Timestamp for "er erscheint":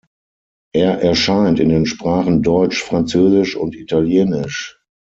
0.73-1.59